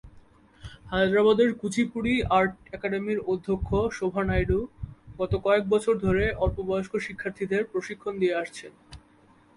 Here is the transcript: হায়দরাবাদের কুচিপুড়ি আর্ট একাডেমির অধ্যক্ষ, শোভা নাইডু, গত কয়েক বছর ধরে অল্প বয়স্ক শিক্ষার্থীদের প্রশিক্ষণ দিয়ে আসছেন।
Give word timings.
হায়দরাবাদের 0.91 1.49
কুচিপুড়ি 1.61 2.13
আর্ট 2.37 2.53
একাডেমির 2.73 3.19
অধ্যক্ষ, 3.27 3.69
শোভা 3.97 4.23
নাইডু, 4.23 4.59
গত 5.19 5.33
কয়েক 5.45 5.63
বছর 5.69 5.93
ধরে 6.05 6.23
অল্প 6.45 6.57
বয়স্ক 6.69 6.93
শিক্ষার্থীদের 6.97 7.61
প্রশিক্ষণ 7.71 8.13
দিয়ে 8.19 8.37
আসছেন। 8.41 8.71